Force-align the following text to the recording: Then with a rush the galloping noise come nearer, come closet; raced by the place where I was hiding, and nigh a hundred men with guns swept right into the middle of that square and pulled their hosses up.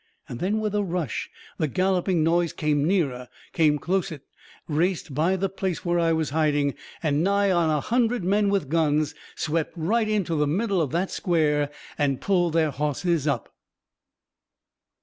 Then 0.31 0.59
with 0.59 0.73
a 0.73 0.81
rush 0.83 1.29
the 1.59 1.67
galloping 1.67 2.23
noise 2.23 2.53
come 2.53 2.85
nearer, 2.85 3.29
come 3.53 3.77
closet; 3.77 4.23
raced 4.67 5.13
by 5.13 5.35
the 5.35 5.47
place 5.47 5.85
where 5.85 5.99
I 5.99 6.11
was 6.11 6.31
hiding, 6.31 6.73
and 7.03 7.23
nigh 7.23 7.49
a 7.51 7.79
hundred 7.81 8.23
men 8.23 8.49
with 8.49 8.67
guns 8.67 9.13
swept 9.35 9.73
right 9.75 10.09
into 10.09 10.35
the 10.35 10.47
middle 10.47 10.81
of 10.81 10.89
that 10.89 11.11
square 11.11 11.69
and 11.99 12.19
pulled 12.19 12.53
their 12.53 12.71
hosses 12.71 13.27
up. 13.27 13.53